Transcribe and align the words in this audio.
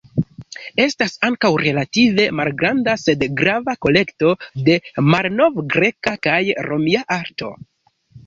Estas 0.83 1.11
ankaŭ 1.27 1.49
relative 1.63 2.23
malgranda 2.39 2.95
sed 3.01 3.25
grava 3.43 3.75
kolekto 3.87 4.33
de 4.69 4.79
malnovgreka 5.11 6.15
kaj 6.29 6.41
romia 6.71 7.05
arto. 7.19 7.53